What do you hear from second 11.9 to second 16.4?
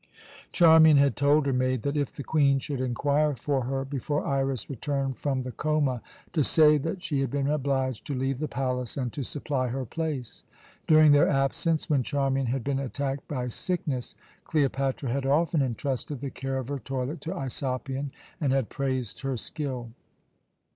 Charmian had been attacked by sickness, Cleopatra had often entrusted the